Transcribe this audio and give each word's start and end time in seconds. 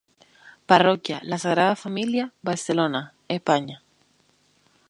Parroquia 0.65 1.19
¨La 1.21 1.37
Sagrada 1.37 1.75
familia¨, 1.75 2.31
Barcelona, 2.41 3.13
España. 3.27 3.83